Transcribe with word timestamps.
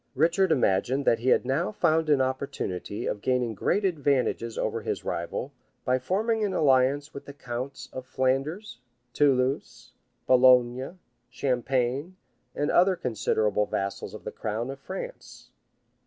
Richard 0.15 0.51
imagined 0.51 1.05
that 1.05 1.19
he 1.19 1.29
had 1.29 1.45
now 1.45 1.71
found 1.71 2.09
an 2.09 2.21
opportunity 2.21 3.05
of 3.05 3.21
gaining 3.21 3.53
great 3.53 3.85
advantages 3.85 4.57
over 4.57 4.81
his 4.81 5.03
rival, 5.05 5.53
by 5.85 5.99
forming 5.99 6.43
an 6.43 6.53
alliance 6.55 7.13
with 7.13 7.25
the 7.25 7.33
counts 7.33 7.87
of 7.93 8.03
Flanders, 8.07 8.79
Toulouse, 9.13 9.91
Boulogne, 10.25 10.97
Champagne, 11.29 12.15
and 12.55 12.71
other 12.71 12.95
considerable 12.95 13.67
vassals 13.67 14.15
of 14.15 14.23
the 14.23 14.31
crown 14.31 14.71
of 14.71 14.79
France. 14.79 15.51